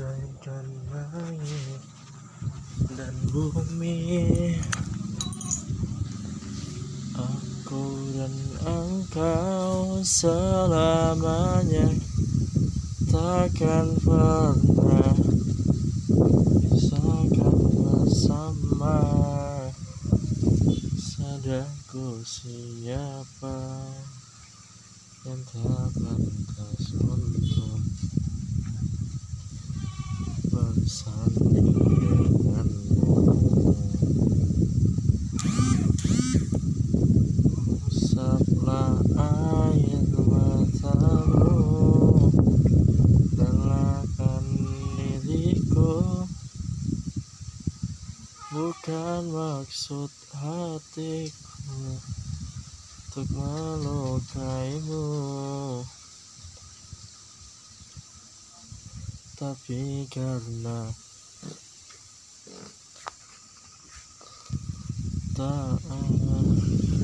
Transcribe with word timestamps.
bagaikan 0.00 0.64
langit 0.88 1.80
dan 2.96 3.12
bumi. 3.28 4.56
Aku 7.20 7.84
dan 8.16 8.32
engkau 8.64 10.00
selamanya 10.00 11.92
takkan 13.12 13.92
pernah 14.00 15.12
bisakan 16.64 17.56
bersama. 17.84 19.04
Sadarku 20.96 22.24
siapa 22.24 23.84
yang 25.28 25.40
tak 25.44 25.92
pantas 25.92 26.88
untuk 27.04 27.84
bersanding 30.50 31.70
denganmu 31.78 33.14
Usaplah 37.86 38.98
air 39.14 40.10
matamu 40.26 41.54
Relakan 43.38 44.46
diriku. 44.98 46.26
Bukan 48.50 49.22
maksud 49.30 50.10
hatiku 50.34 51.78
Untuk 53.10 53.26
melukaimu 53.34 55.09
لست 59.42 59.56
في 59.66 60.06
كلا 60.12 60.92
تا 65.36 65.78
آه. 65.90 66.99